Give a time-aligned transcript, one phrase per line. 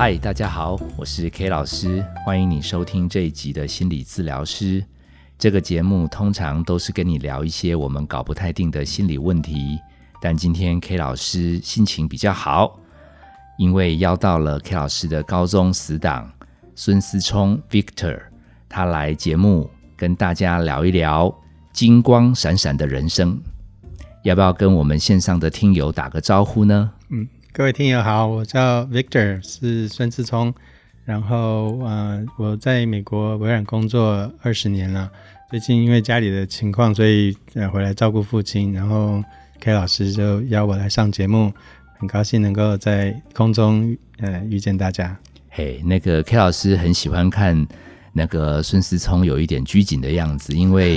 [0.00, 4.82] 嗨，大家好，我是 K 老师，欢迎你收听这一集的心理治疗师。
[5.38, 9.78] 这个节目通常都是跟你聊一些我们搞不太定的心理问题，
[10.18, 12.80] 但今天 K 老师心情比较好，
[13.58, 16.32] 因为邀到了 K 老师的高中死党
[16.74, 18.18] 孙思聪 Victor，
[18.70, 21.30] 他来节目跟大家聊一聊
[21.74, 23.38] 金光闪闪的人生。
[24.22, 26.90] 要不要跟我们线上的听友打个招呼呢？
[27.10, 27.28] 嗯。
[27.52, 30.54] 各位听友好，我叫 Victor，是孙志聪。
[31.04, 35.10] 然后，呃，我在美国微软工作二十年了。
[35.50, 38.72] 最近因为家里的情况，所以呃回来照顾父亲。
[38.72, 39.20] 然后
[39.58, 41.52] K 老师就邀我来上节目，
[41.98, 45.18] 很高兴能够在空中呃遇见大家。
[45.48, 47.66] 嘿，那个 K 老师很喜欢看
[48.12, 50.96] 那个孙思聪有一点拘谨的样子，因为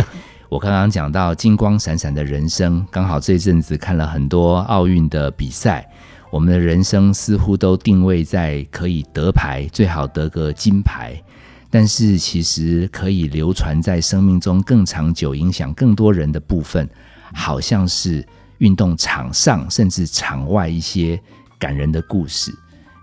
[0.50, 5.90] 我刚刚讲到金光闪闪的人生，刚好这阵子看了很多奥运的比赛。
[6.34, 11.14] 我们的人生似乎都定位在可以得牌，最好得个金牌。
[11.70, 16.90] 但是其实可以流传在生命中更长久、影响更多人的部分，
[17.36, 21.22] 好像是运动场上甚至场外一些
[21.60, 22.52] 感人的故事。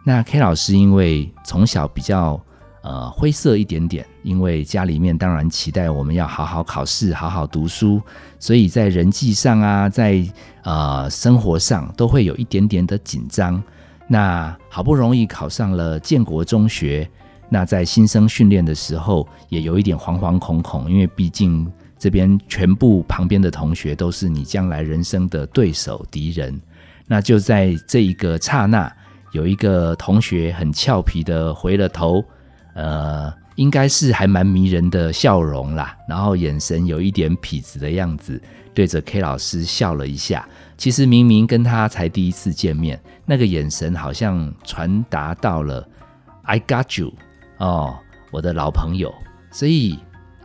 [0.04, 2.44] 那 K 老师因为从小比较。
[2.82, 8.00] 呃，灰色一点点，因为家里面当然期待我们要好好考试、好好读书，
[8.38, 10.24] 所以在人际上啊，在
[10.62, 13.62] 呃生活上都会有一点点的紧张。
[14.08, 17.06] 那好不容易考上了建国中学，
[17.50, 26.58] 那在新生训练的时候也有一点惶惶恐恐，因为毕竟这边全部旁边的同学都是你将来人生的对手敌人。
[27.06, 28.90] 那就在这一个刹那，
[29.32, 32.24] 有一个同学很俏皮的回了头。
[32.80, 38.40] 呃，应该是还蛮迷人的笑容啦，然后眼神有一点痞子的样子，
[38.72, 40.48] 对着 K 老师笑了一下。
[40.78, 45.86] 其实明明跟他才第一次见面，那个眼神好像传达到了
[46.44, 47.12] “I got you”
[47.58, 47.98] 哦，
[48.30, 49.12] 我的老朋友。
[49.50, 49.98] 所以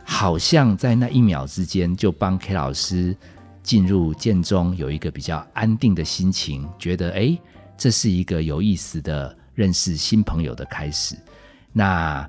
[0.04, 3.16] 好像在那一秒之间，就帮 K 老师
[3.62, 7.38] 进入剑中有一个比较安定的心情，觉得哎，
[7.78, 11.16] 这是一个有意思的认识新朋友的开始。
[11.72, 12.28] 那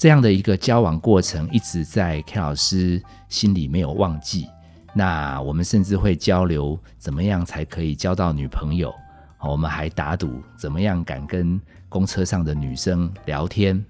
[0.00, 4.48] 这样的一个交往过程，一直在 K 老师心里没有忘记。
[4.94, 8.94] 那我们甚至会交流，怎么样才可以交到女朋友？
[9.40, 13.84] 我们还打赌，怎么样敢跟公车上的女生聊天？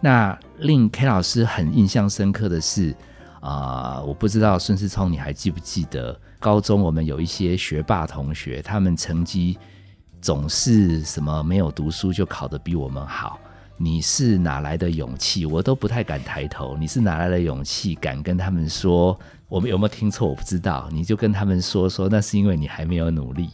[0.00, 2.94] 那令 K 老师很印象深刻的是，
[3.40, 9.58] 啊，我不知道孙思聪你还记不记得，高中我们有一些学霸同学，他们成绩
[10.20, 13.40] 总是什么没有读书就考得比我们好。
[13.82, 15.44] 你是哪来的勇气？
[15.44, 16.76] 我都不太敢抬头。
[16.78, 19.18] 你是哪来的勇气，敢跟他们说？
[19.48, 20.28] 我们有没有听错？
[20.28, 20.88] 我不知道。
[20.92, 23.50] 你就跟他们说说，那是因为你还没有努力，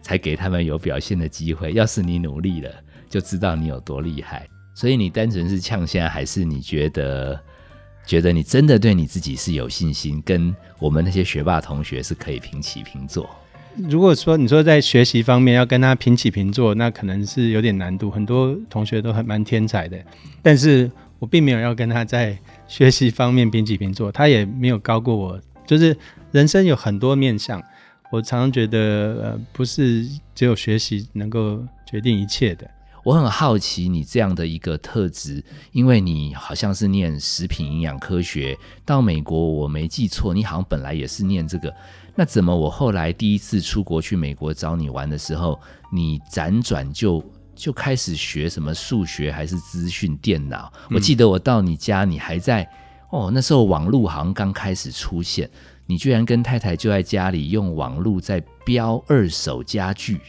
[0.00, 1.72] 才给他们有表现的机会。
[1.72, 2.70] 要是你努力了，
[3.10, 4.48] 就知道你有多厉害。
[4.76, 7.36] 所以你单纯是呛虾，还是你觉得
[8.06, 13.28] 觉得你真的对你自己是有信心，跟我们那些学霸同学是可以平起平坐？
[13.76, 18.10] 如果说你说在学习方面要跟他平起平坐，那可能是有点难度。
[18.10, 19.98] 很多同学都很蛮天才的，
[20.42, 25.40] 但是我并没有要跟他在学习方面平起平坐，他也没有高过我。
[25.66, 25.96] 就是
[26.30, 27.62] 人生有很多面相，
[28.12, 28.78] 我常常觉得
[29.22, 32.70] 呃，不是只有学习能够决定一切的。
[33.02, 35.42] 我很好奇你这样的一个特质，
[35.72, 41.74] 因为你好像是念食品营养科学，到美国我没记错，你好像本来也是念这个。
[42.16, 45.60] 那怎么我后来第一次出国去美国找你玩的时候，
[45.92, 50.72] 你辗转就就开始学什么数学还是资讯电脑？
[50.90, 52.68] 我记得我到你家，你还在
[53.10, 55.48] 哦，那时候网络好像刚开始出现，
[55.86, 60.20] 你居然跟太太就在家里用网络在标二手家具，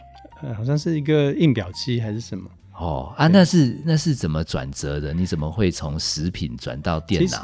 [0.41, 2.49] 呃，好像是一个印表机还是什么？
[2.77, 5.13] 哦啊，那是那是怎么转折的？
[5.13, 7.41] 你怎么会从食品转到电脑？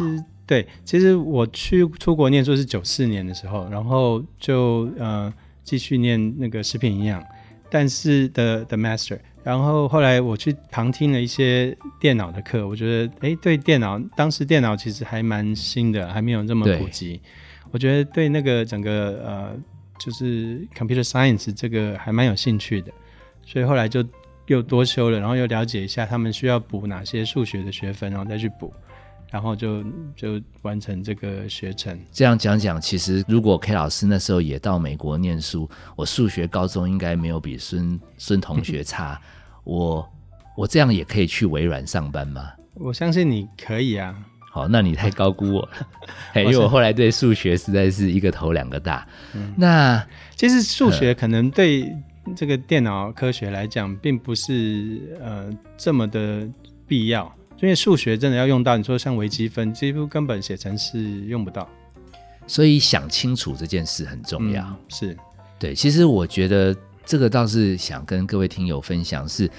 [0.51, 7.23] 对，其实我去出国念书是九四年的时候，然后就呃继续念那个食品营养，
[7.69, 17.21] 但是的的 master，然后后来我去旁听了一些电脑的课，我觉得哎，对电脑，当时电脑其实还蛮新的，还没有这么普及，
[17.71, 19.55] 我觉得对那个整个呃
[19.97, 22.91] 就是 computer science 这个还蛮有兴趣的，
[23.45, 24.03] 所以后来就
[24.47, 28.73] 又多修了，然后又了解一下他们需要补哪些数学的学分，然后再去补。
[29.31, 29.81] 然后就
[30.15, 31.97] 就完成这个学程。
[32.11, 39.19] 这样讲讲，其实如果 K 老师那时候也到美国念书，我数学高中应该没有比孙孙同学差。
[39.63, 40.07] 我
[40.57, 42.51] 我这样也可以去微软上班吗？
[42.75, 44.15] 我相信你可以啊。
[44.51, 45.71] 好，那你太高估我了，
[46.43, 49.07] 因为我后来对数学实在是一个头两个大。
[49.55, 50.05] 那
[50.35, 51.89] 其实数学可能对
[52.35, 56.45] 这个电脑科学来讲，并不是呃这么的
[56.85, 61.69] 必要，因为数学真的要用到，你说像微积分，几乎根本写成是用不到。
[62.47, 64.63] 所以想清楚这件事很重要。
[64.63, 65.17] 嗯是，
[65.59, 66.75] 对，其实我觉得
[67.05, 69.49] 这个倒是想跟各位听友分享是，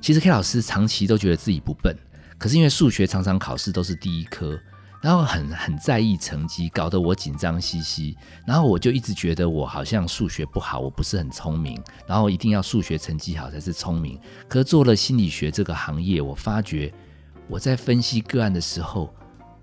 [0.00, 1.96] 其实 K 老师长期都觉得自己不笨，
[2.36, 4.58] 可是因为数学常常考试都是第一科，
[5.00, 14.18] 然后很很在意成绩，搞得我紧张兮兮，然后我就一直觉得我好像数学不好，我不是很聪明，然后一定要数学成绩好才是聪明。
[14.48, 16.92] 可是做了心理学这个行业，我发觉
[17.48, 19.14] 我在分析个案的时候，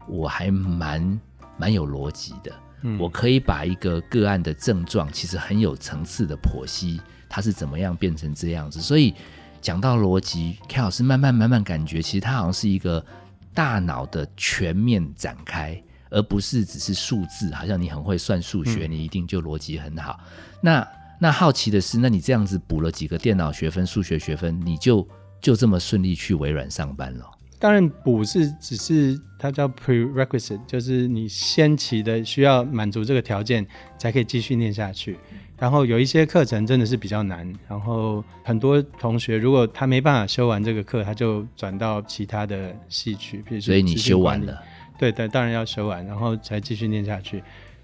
[0.08, 1.20] 我还蛮
[1.58, 2.54] 蛮有逻辑的。
[2.98, 8.80] 我可以把一个个案的症状，其实很有层次的剖析，它是怎么样变成这样子。
[8.80, 9.14] 所以
[9.60, 13.06] 讲到逻辑，K 老师慢慢慢慢感觉，其实它好像是一个
[13.54, 17.54] 大脑的全面展开，而不是只是数字。
[17.54, 20.18] 好像你很会算数学，你一定就逻辑很好。
[20.62, 20.88] 那
[21.20, 25.06] 那好奇的是，那你这样子补了几个电脑学分、数学学分，你就
[25.42, 27.30] 就这么顺利去微软上班了？
[27.60, 33.68] 当然补是只是它叫 prerequisite，就是你先期的需要满足这个条件
[33.98, 35.18] 才可以继续念下去。
[35.58, 44.58] 然后有一些课程真的是比较难，然后很多同学如果他没办法修完这个课，他就转到其他的系去，比如说所以你修完了，
[44.98, 47.44] 对对，当然要修完，然后才继续念下去。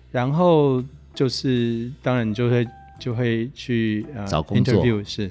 [0.10, 0.82] 然后
[1.14, 2.66] 就是当然你就会
[2.98, 5.30] 就会去呃找工作 interview 是，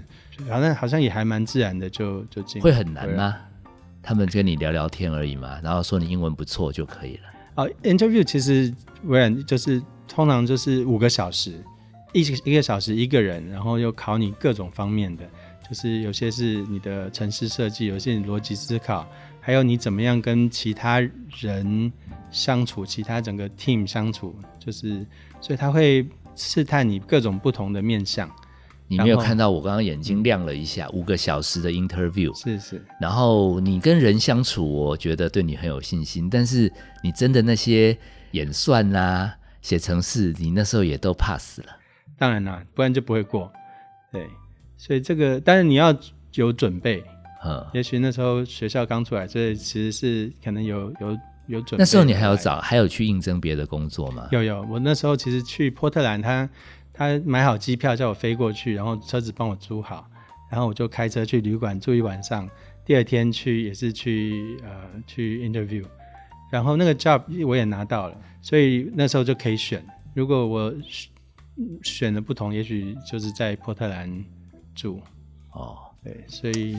[0.50, 3.37] 好像好像也还蛮自然的就就进会很难吗？
[4.04, 7.22] 他们跟你聊聊天而已嘛，然后说你英文不错就可以了。
[7.54, 8.72] 哦，interview 其实
[9.04, 11.52] 微软就是通常就是五个小时，
[12.12, 15.24] 一一个小时一个人，然后又考你各种方面的，
[15.68, 19.08] 就是有些是你的城市设计，有些你逻辑思考，
[19.40, 21.00] 还有你怎么样跟其他
[21.40, 21.90] 人
[22.30, 25.06] 相处，其他整个 team 相处，就是
[25.40, 28.28] 所以他会试探你各种不同的面相。
[28.86, 36.72] 你没有看到我刚刚眼睛亮了一下，五个小时的 interview，是是，然后你跟人相处，我觉得对你很有信心，但是
[37.02, 37.96] 你真的那些
[38.32, 41.66] 演算啦、写程式，你那时候也都 pass 了。
[42.19, 43.50] 当然啦，不然就不会过。
[44.12, 44.28] 对，
[44.76, 45.96] 所以这个，但是你要
[46.34, 47.02] 有准备。
[47.46, 51.76] 嗯，也许那时候学校刚出来，所以其实是可能有有有准备。
[51.78, 52.37] 那时候你还有？
[52.37, 54.28] 找，还有去应征别的工作吗？
[54.30, 56.48] 有有，我那时候其实去波特兰，他
[56.94, 60.08] 他买好机票叫我飞过去，然后车子帮我租好，
[60.50, 62.49] 然后我就开车去旅馆住一晚上，
[62.85, 64.70] 第二天去也是去呃
[65.06, 65.85] 去 interview，
[66.52, 69.85] 然后那个 job 我也拿到了，所以那时候就可以选。
[70.14, 70.73] 如果我
[71.82, 74.25] 选的不同，也许就是在波特兰
[74.75, 75.00] 住。
[75.52, 76.76] 哦，对，所以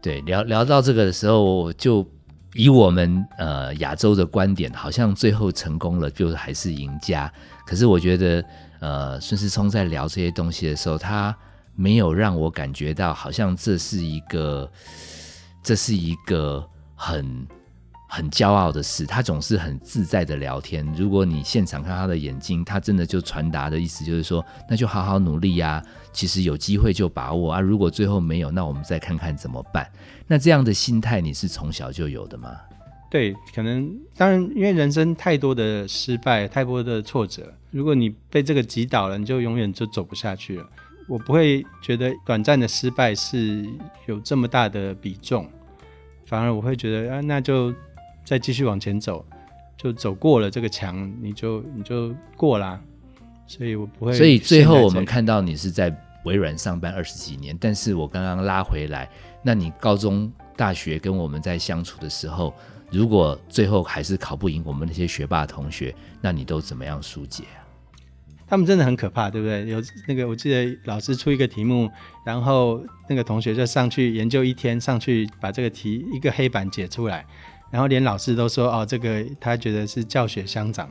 [0.00, 2.08] 对，聊聊到这个的时候，就
[2.54, 7.32] 以我们呃亚洲的观点，好像最后成功了，就还是赢家。
[7.64, 8.44] 可是我觉得，
[8.80, 11.36] 呃，孙思聪在聊这些东西的时候，他
[11.74, 14.70] 没有让我感觉到好像这是一个，
[15.62, 17.46] 这是一个很
[18.08, 19.04] 很骄傲的事。
[19.04, 20.86] 他总是很自在的聊天。
[20.96, 25.82] 如果你现场看他的眼睛，他真的就传达的意思就是说，那就好好努力呀、
[26.12, 29.90] 其实有机会就把握啊，如果最后没有，那我们再看看怎么办。
[30.26, 32.50] 那这样的心态你是从小就有的吗？
[33.10, 40.68] 对，可能当然，因为人生太多的失败，太多的挫折，如果你被这个击倒了，你就永远就走不下去了。
[41.08, 43.64] 我不会觉得短暂的失败是
[44.06, 45.48] 有这么大的比重，
[46.26, 47.72] 反而我会觉得啊，那就
[48.24, 49.24] 再继续往前走，
[49.76, 52.80] 就走过了这个墙，你就你就过啦。
[53.46, 54.12] 所以我不会。
[54.14, 59.08] 所以最后我们，看到你是在微软上班二十几年，但是我刚刚拉回来，
[59.44, 62.52] 那你高中、大学跟我们在相处的时候，
[62.90, 67.66] 如果最后还是考不赢我们那些学霸同学，那你都怎么样疏解啊？
[68.48, 69.66] 他们真的很可怕，对不对？
[69.66, 71.90] 有那个，我记得老师出一个题目，
[72.24, 77.26] 然后那个同学就上去研究一天，上去把这个题一个黑板解出来，
[77.72, 80.88] 然后连老师都说哦，这个他觉得是教学相长，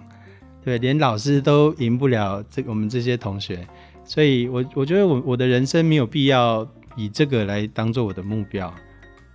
[0.66, 3.66] 对，连老师都赢不了这我们这些同学，
[4.04, 8.74] 所以我我觉得我我的人生没有必要以这个来当做我的目标，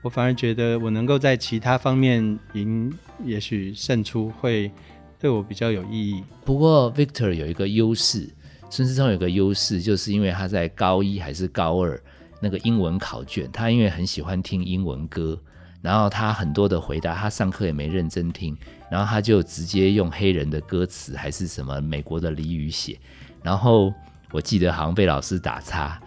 [0.02, 2.90] 我反而觉得我能够在其他方面赢，
[3.24, 4.70] 也许胜出会
[5.18, 6.24] 对我比较有意义。
[6.44, 8.28] 不过 Victor 有一个优势，
[8.70, 12.02] 孙思聪有个优势，就是因为他在高一还是高二
[12.40, 15.38] 那个英文考卷，他因为很喜欢听英文歌，
[15.82, 18.56] 然后他很多的回答，他上课也没认真听，
[18.90, 22.98] 然后他就直接用黑人的歌词还是什么美国的俚语写，
[23.42, 23.92] 然后
[24.30, 26.00] 我记得好像被老师打叉，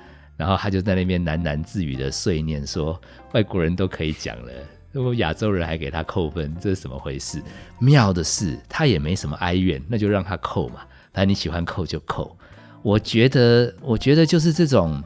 [0.44, 3.00] 然后他就在那边喃喃自语的碎念说，
[3.32, 4.52] 外国人都可以讲了。
[4.92, 7.42] 如果亚洲人还给他扣分，这是怎么回事？
[7.80, 10.82] 妙的是，他也没什么哀怨，那就让他扣嘛，
[11.14, 12.38] 反正你喜欢扣就扣。
[12.82, 15.02] 我觉得，我觉得就是这种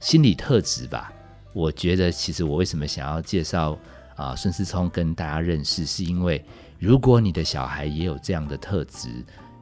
[0.00, 1.12] 心理特质吧。
[1.52, 3.78] 我觉得其实我为什么想要介绍
[4.16, 6.44] 啊孙思聪跟大家认识，是因为
[6.80, 9.08] 如果你的小孩也有这样的特质，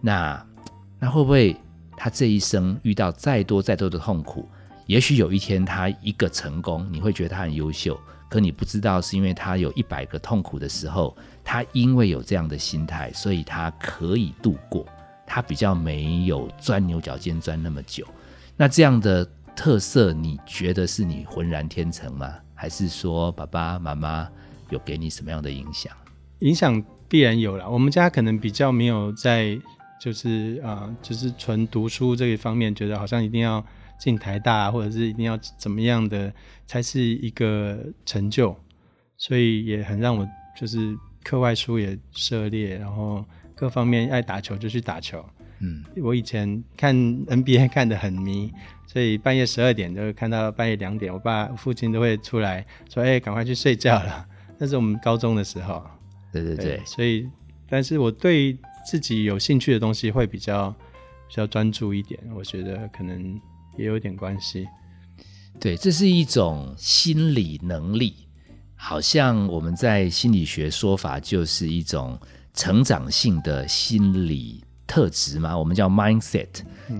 [0.01, 0.43] 那
[0.99, 1.55] 那会不会
[1.95, 4.49] 他这一生遇到再多再多的痛苦，
[4.91, 7.97] 也许有一天他一个成功，你会觉得他很优秀，
[8.29, 14.85] 可你不知道是因为他有一百个痛苦的时候，他因为有这样的心态，所以他可以度过，
[15.25, 18.05] 他比较没有钻牛角尖钻那么久。
[18.57, 19.25] 那这样的。
[19.57, 22.33] 特色，你觉得是你浑然天成吗？
[22.55, 24.27] 还是说爸爸妈妈
[24.71, 25.93] 有给你什么样的影响？
[26.39, 27.69] 影响必然有了。
[27.69, 29.59] 我们家可能比较没有在，
[30.01, 33.63] 就是啊，就是纯读书这一方面，觉得好像一定要
[34.01, 36.33] 进台大，或者是一定要怎么样的
[36.67, 38.57] 才是一个成就，
[39.17, 40.27] 所以也很让我
[40.59, 45.25] 就是课外书也涉猎，然后各方面爱打球就去打球。
[45.61, 48.51] 嗯，我以前看 NBA 看得很迷。
[48.87, 54.27] 所以半夜十二点就看到半夜两点，我爸父亲都会出来说：“哎，赶快去睡觉了。
[54.59, 55.81] ”那是我们高中的时候。
[56.33, 56.81] 对对对。
[56.85, 57.31] 所以，
[57.69, 60.71] 但是我对自己有兴趣的东西会比较
[61.29, 63.41] 比较专注一点，我觉得可能
[63.81, 64.67] 也有点关系。
[65.59, 68.15] 对，这是一种心理能力，
[68.77, 72.19] 好像我们在心理学说法就是一种
[72.55, 74.63] 成长性的心理。
[74.87, 76.49] 特质嘛，我们叫 mindset，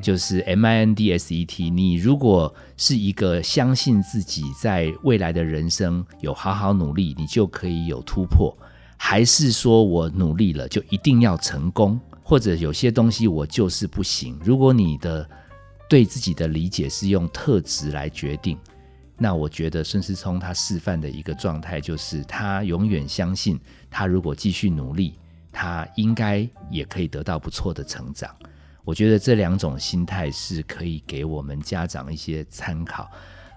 [0.01, 1.69] 就是 M I N D S E T。
[1.71, 8.55] 你如果是一个相信自己在未来的人生有好好努力，你就可以有突破；
[8.97, 14.39] 还是说我努力了就一定要成功，或者有些东西我就是不行。
[14.45, 15.29] 如果你的
[15.91, 18.57] 对自己的理解是用特质来决定，
[19.19, 25.15] 那我觉得孙思聪他示范的一个状态就是他永远相信，他如果继续努力。
[25.53, 28.31] 他应该也可以得到不错的成长，
[28.85, 33.11] 我觉得这两种心态是可以给我们家长一些参考。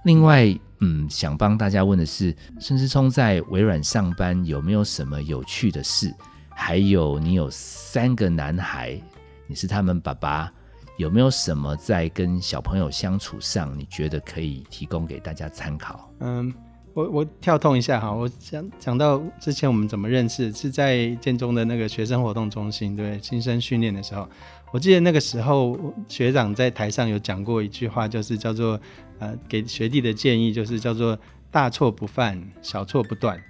[0.04, 6.12] 另外，嗯，想帮大家问的是，孙思聪在微软上班有没有什么有趣的事？
[6.50, 9.00] 还有，你有三个男孩，
[9.46, 10.52] 你是他们爸爸，
[10.98, 16.10] 有没有什么在跟小朋友相处上，你觉得可以提供给大家参考？
[16.20, 16.54] 嗯。
[16.96, 24.30] 我我跳痛一下哈，我讲讲到之前我们怎么认识，是在建中的那个学生活动中心，对新生训练的时候，
[24.72, 25.76] 我记得那个时候
[26.08, 28.80] 学长在台上有讲过一句话，就是叫做
[29.18, 31.18] 呃给学弟的建议，就是叫做
[31.50, 33.42] 大错不犯，小错不断。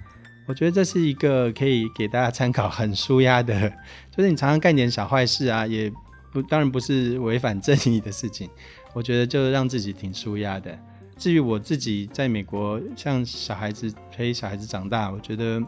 [0.47, 3.69] 我觉得这是一个可以给大家参考，很舒压的，
[4.09, 5.91] 就是你常常干点小坏事啊，也
[6.33, 8.49] 不当然不是违反正义的事情，
[8.91, 10.77] 我觉得就让自己挺舒压的。
[11.15, 15.61] 至于我自己在美国，像小孩子陪小孩子长大，我觉得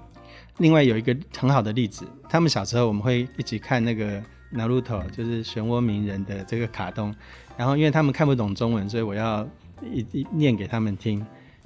[0.57, 4.19] 另外有一个很好的例子，他们小时候我们会一起看那个
[4.51, 7.13] 《Naruto》，就是漩涡鸣人的这个卡通，
[7.55, 9.47] 然后因为他们看不懂中文，所以我要
[9.83, 11.23] 一一念给他们听，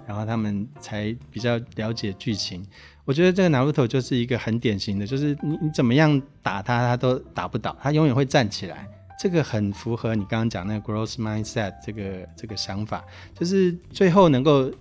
[0.09, 2.65] 然后他们才比较了解剧情。
[3.05, 8.87] 我觉得这个 Naruto 就是一个很典型的，就是你你怎么样打他，他都打不倒，他永远会站起来。
[9.19, 13.05] 这个很符合你刚刚讲那个 growth mindset 这个这个想法，
[13.37, 14.71] 就是最后能够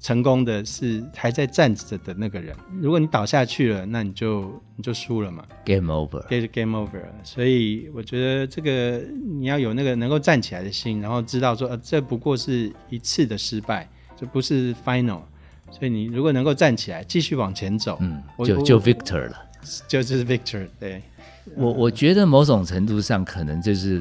[0.00, 2.56] 成功的是还在站着的那个人。
[2.80, 7.02] 如果你倒下去了，那你就你就输了嘛，game over，get game over。
[7.22, 8.98] 所以我觉得这个
[9.38, 13.88] 你要有那个能够站起来的心，然后知道说，呃，这不过是一次的失败，
[14.22, 15.22] 这不是 final。
[15.72, 19.36] 所以你如果能够站起来，继续往前走，嗯，就就 victor 了，
[19.88, 21.02] 就就是 victor，对。
[21.56, 24.00] 我我觉得某种程度上，可能就是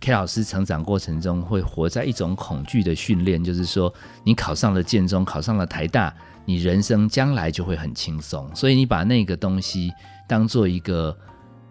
[0.00, 6.12] K 老师成长过程中会活在一种恐惧的训练，就是说，你考上了建中，考上了台大，
[6.44, 9.92] 你人生将来就会很轻松，所以你把那个东西
[10.26, 11.16] 当做一个，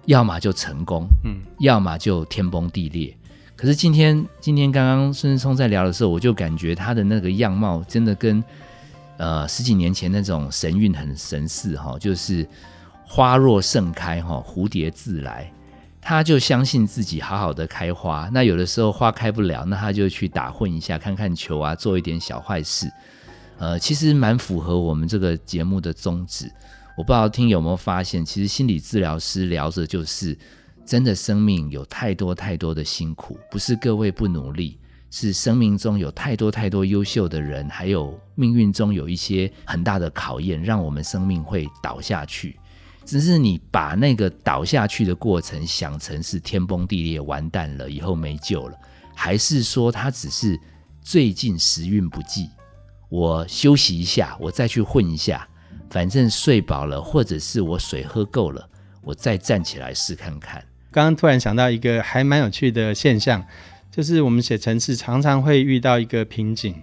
[0.05, 3.13] 要么就成功，嗯，要么就天崩地裂。
[3.59, 8.41] 可是今天今天刚刚孙志聪在聊的时候，我就感觉他的那个样貌真的跟
[9.17, 12.47] 呃十几年前那种神韵很神似哈，就是。
[13.11, 15.51] 花若盛开，哈，蝴蝶自来。
[15.99, 18.29] 他就相信自己好好的开花。
[18.31, 22.87] 那有的时候花开不了，那他就去打混一下，看看球啊，做一点小坏事。
[23.57, 26.45] 呃，其实蛮符合我们这个节目的宗旨。
[26.95, 30.37] 我不知道听有没有发现，其实心理治疗师聊着就是，
[30.89, 34.79] 真的生命有太多太多的辛苦，不是各位不努力，
[35.11, 42.59] 是生命中有太多太多优秀的人，还有命运中有一些很大的考验，让我们生命会倒下去。
[43.05, 48.75] 只是你把那个倒下去的过程想成是天崩地裂、完蛋了，以后没救了，
[49.15, 50.59] 还是说他只是
[51.03, 52.49] 最近时运不济，
[53.09, 55.47] 我休息一下，我再去混一下，
[55.91, 58.67] 反正睡饱了，或者是我水喝够了，
[59.03, 60.65] 我再站起来试看看。
[60.91, 63.43] 刚刚突然想到一个还蛮有趣的现象，
[63.91, 66.75] 就是我们写程式常常会遇到一个瓶颈，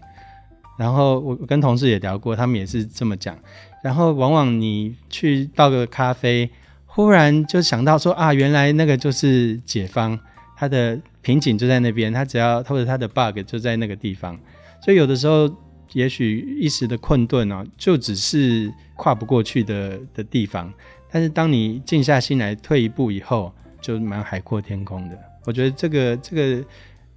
[0.79, 3.37] 然后我跟同事也聊过，他们也是这么讲。
[3.83, 6.51] 然后往往你去倒个咖啡，
[6.87, 10.19] 忽然就想到说啊，原来那个就是解方，
[10.57, 14.39] 它的瓶颈就在那边，它只要或者它的 bug 就在那个地方。
[14.85, 15.49] 所以有的时候，
[15.93, 20.73] 也许一时的困顿哦，就只是跨不过去的的地方。
[21.11, 25.19] 但是当你静下心来，退一步以后，就蛮海阔天空的。
[25.45, 26.65] 我觉得这个这个。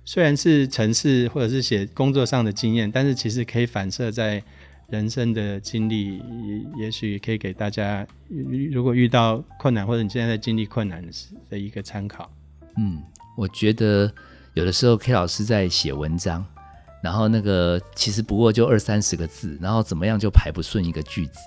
[0.06, 4.42] 虽然是城市或者是写工作上的经验，但是其实可以反射在
[4.88, 8.08] 人生的经历，也也许可以给大家，
[8.72, 11.12] 如果遇到困难或者你现在在经历困难的
[11.52, 12.28] 的一个参考。
[12.78, 13.04] 嗯，
[13.38, 14.12] 我觉得
[14.56, 16.44] 有的时候 K 老师在写文章，
[17.04, 21.38] 然后那个其实不过就二三十个字，然后怎么样就排不顺一个句子，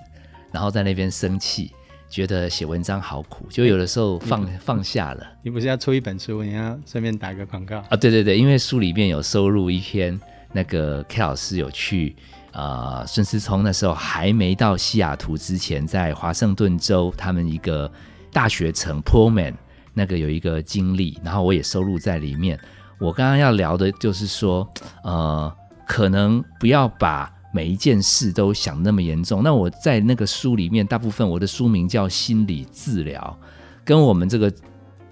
[0.53, 1.73] 然后在那边生气。
[2.13, 5.25] 觉得写文章好苦，就有的时候放放下了。
[5.41, 7.97] 你不是要出一本书，你要顺便打个广告啊？
[7.97, 12.15] 对对对，因为书里面有收录一篇，那个 K 老师有去
[12.51, 17.91] 啊，孙思聪那时候还没到西雅图之前，在华盛顿州他们一个
[18.31, 19.55] 大学城 Pullman
[19.95, 22.59] 那个有一个经历，然后我也收录在里面。
[22.99, 24.71] 我刚刚要聊的就是说，
[25.03, 25.51] 呃，
[25.87, 27.33] 可能不要把。
[27.55, 33.39] 每一件事都想那么严重，那我在那个书里面，大部分我的书名叫心理治疗，
[33.85, 34.51] 跟我们这个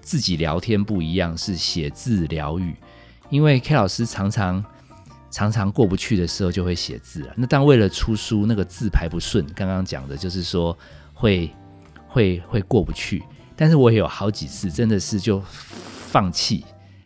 [0.00, 2.74] 自己聊天不一样，是写字疗愈。
[3.30, 4.62] 因为 K 老师常常
[5.30, 7.32] 常常过不去的时候就会写字了。
[7.36, 10.76] 那但为了出书，那个字排不顺，刚刚讲的就是说
[11.14, 11.48] 会
[12.08, 13.22] 会会过不去。
[13.54, 16.64] 但是我也有好几次真的是就放弃，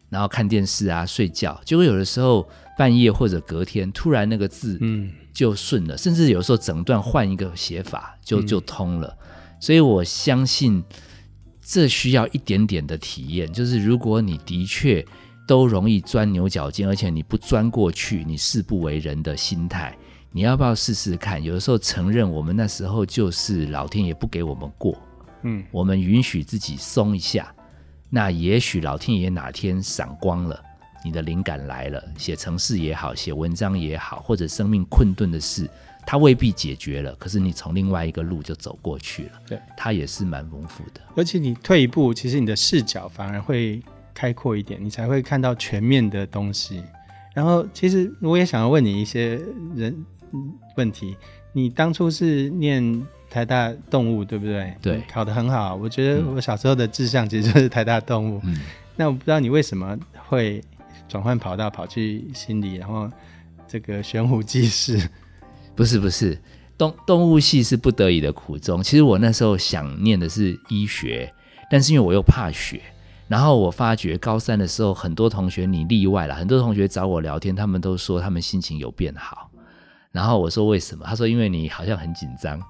[0.08, 5.12] 然后看电视啊睡觉，结果有的时候半夜或者隔天突然那个字嗯。
[5.36, 9.14] 就顺了，甚至有时候整段换一个写法就就通了，
[9.60, 10.82] 所以我相信
[11.60, 13.52] 这需要一点点的体验。
[13.52, 15.04] 就是如果你的确
[15.46, 19.94] 都容易钻牛角尖，而且你不钻过去，你誓不为人的心态，
[20.32, 21.44] 你要不要试试看？
[21.44, 24.98] 有的时候承认我们那时候就是老天爷不给我们过，
[25.42, 27.54] 嗯，我们允许自己松一下，
[28.08, 30.58] 那也许老天爷哪天闪光了。
[31.04, 35.68] 你的灵感来了，写程式也好，写文章也好，或者生命困顿的事，
[36.04, 39.32] 它未必解决了，可是你从另外一个路就走过去了。
[39.46, 41.00] 对，它也是蛮丰富的。
[41.14, 43.80] 而且你退一步，其实你的视角反而会
[44.12, 46.82] 开阔一点，你才会看到全面的东西。
[47.34, 49.38] 然后，其实我也想要问你一些
[49.76, 49.94] 人
[50.76, 51.16] 问题。
[51.52, 54.74] 你当初是念台大动物，对不对？
[54.82, 55.74] 对，考得很好。
[55.74, 58.40] 我觉得我小时候的志向其实就是台大动物。
[58.44, 58.58] 嗯，
[58.96, 59.96] 那我不知道你为什么
[60.28, 60.62] 会。
[61.08, 63.10] 转换跑道跑去心理，然后
[63.66, 65.08] 这个悬壶济世，
[65.74, 66.38] 不是不是
[66.76, 68.82] 动动物系是不得已的苦衷。
[68.82, 71.32] 其实我那时候想念的是医学，
[71.70, 72.80] 但是因为我又怕血，
[73.28, 79.50] 然后我发觉高三的时候，很多同学你例外了，很多同学找我聊天，他们都说他们心情有变好。
[80.12, 81.04] 然后我说为什么？
[81.06, 82.60] 他说因为你好像很紧张，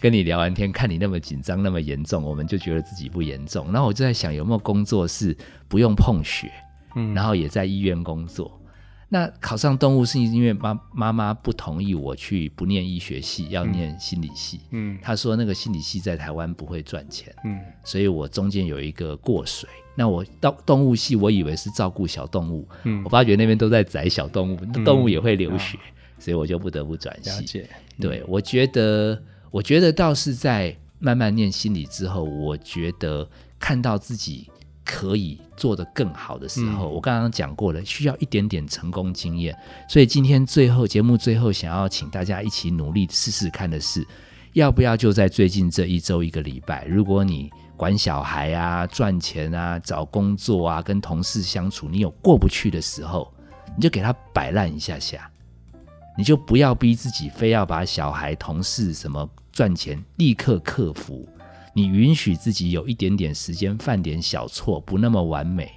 [0.00, 3.72] 跟你聊完天，看你那么紧张那么严重，我们就觉得自己不严重。
[3.72, 5.36] 然后我就在想有没有工作是
[5.68, 6.50] 不用碰血。
[7.14, 8.60] 然后也在医院工作。
[9.08, 14.62] 那考上动物是因为妈妈妈不同意我去不念医学系，要念心理系。
[14.70, 17.32] 嗯，他说那个心理系在台湾不会赚钱。
[17.44, 19.68] 嗯，所以我中间有一个过水。
[19.94, 22.66] 那我到动物系，我以为是照顾小动物。
[22.82, 25.78] 嗯，我发觉那边都在宰小动物，动物也会流血，
[26.18, 27.64] 所以我就不得不转系。
[28.00, 33.26] 对，我觉得，我觉得倒是在慢慢念心理之后，我觉得
[33.60, 34.50] 看到自己。
[34.86, 39.54] 可以做得更好的时候，我刚刚讲过了，需要一点点成功经验。
[39.88, 44.06] 所以今天最后节目最后想要请大家一起努力试试看的是，
[44.52, 53.30] 要不要就在最近这一周一个礼拜，如果你管小孩啊、赚钱啊、找工作啊、跟同事相处，你有过不去的时候，
[53.76, 55.30] 你就给他摆烂一下下，
[56.16, 61.28] 你就不要逼自己非要把小孩、同事什么赚钱立刻克服。
[61.76, 65.70] 你允许自己有一点点时间犯点小错，不那么完美，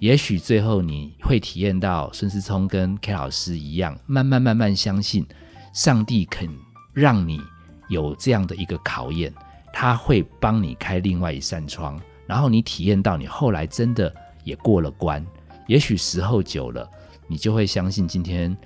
[0.00, 5.24] 也许最后你会体验到孙思聪跟 K 老师一样，慢慢慢慢相信
[5.72, 6.48] 上帝肯
[6.92, 7.40] 让你
[7.88, 9.32] 有这样的一个考验，
[9.72, 14.12] 他会帮你开另外一扇窗，然后你体验到你后来真的
[14.42, 15.24] 也过了关。
[15.68, 16.90] 也许时候久了，
[17.28, 18.56] 你就会相信今天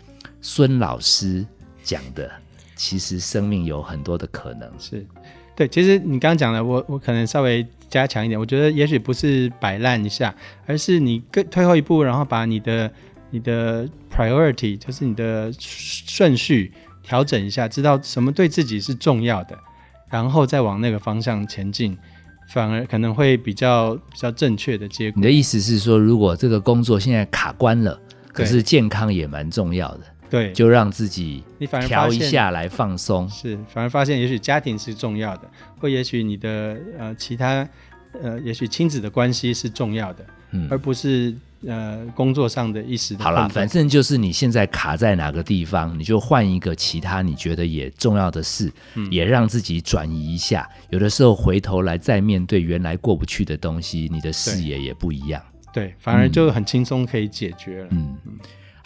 [0.40, 1.46] 孙老师
[1.82, 2.32] 讲的，
[2.74, 5.06] 其实生命有很多的可能是。
[5.56, 8.38] 对，其实你刚刚讲的，我我可能稍微加强一点。
[8.38, 10.34] 我觉得也许不是摆烂一下，
[10.66, 12.92] 而是你更退后一步，然后把你的
[13.30, 19.56] 你的 priority，就是你的顺序调整一下，知道什么对自己是重要的，
[20.10, 21.96] 然后再往那个方向前进，
[22.48, 25.20] 反而可能会比较比较正确的结果。
[25.20, 27.96] 你的意思是说，如果这个工作现在卡关了，
[28.32, 30.00] 可是健康也蛮重要的。
[30.34, 33.28] 对，就让自己你反而调一下来放松。
[33.28, 37.68] 是，反而发现也许家庭是重要的，或也许你的呃其他
[38.20, 41.32] 呃，也许亲子的关系是重要的，嗯而不是
[41.64, 50.68] 呃工作上的一时的好啦，反正就是你现在卡在哪个地方，你就换一个其他你觉得也重要的事，嗯也让自己转移一下。
[50.90, 55.40] 有的时候回头来再面对原来过不去的东西，你的视野也不一样。
[55.72, 57.88] 对，反而就很轻松可以解决了。
[57.90, 58.16] 嗯，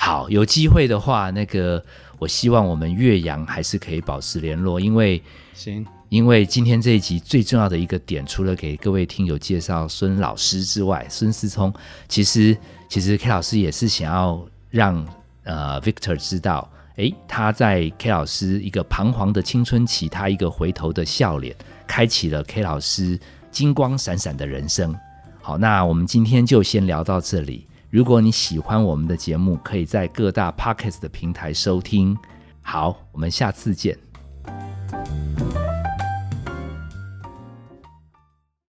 [0.01, 1.85] 好，有机会的话，那个
[2.21, 5.21] 我希望我们岳阳还是可以保持联络，因为
[5.53, 11.75] 行，因为今天这一集最重要的一个点，除了给各位听友介绍孙老师之外，孙思聪
[12.09, 12.57] 其实
[12.89, 15.05] 其实 K 老师也是想要让
[15.43, 21.55] 呃 Victor 知道，诶，他在 K 老师一个彷徨的青春期，他一个回头的笑脸，
[21.89, 23.19] 开启了 K 老师
[23.51, 24.97] 金光闪闪的人生。
[25.43, 27.67] 好，那我们今天就先聊到这里。
[27.91, 32.17] 如果你喜欢我们的节目可以在各大 pockets 的平台收听。
[32.61, 33.99] 好我们下次见。